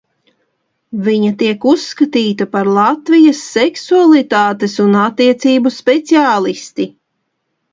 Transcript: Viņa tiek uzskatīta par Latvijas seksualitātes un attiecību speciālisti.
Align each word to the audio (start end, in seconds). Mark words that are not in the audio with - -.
Viņa 1.07 1.33
tiek 1.41 1.67
uzskatīta 1.71 2.47
par 2.55 2.69
Latvijas 2.77 3.43
seksualitātes 3.59 4.79
un 4.87 4.99
attiecību 5.03 5.75
speciālisti. 5.77 6.89